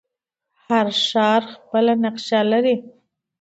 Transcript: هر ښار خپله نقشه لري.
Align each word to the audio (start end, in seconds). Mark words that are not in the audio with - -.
هر 0.65 0.87
ښار 1.07 1.41
خپله 1.53 1.93
نقشه 2.03 2.39
لري. 2.51 2.75